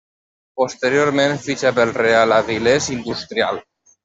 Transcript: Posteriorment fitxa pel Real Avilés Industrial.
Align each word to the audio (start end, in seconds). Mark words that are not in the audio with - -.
Posteriorment 0.61 1.35
fitxa 1.43 1.73
pel 1.81 1.93
Real 1.99 2.35
Avilés 2.39 2.89
Industrial. 2.97 3.63